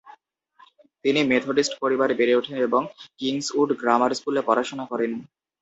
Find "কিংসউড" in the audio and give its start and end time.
3.19-3.69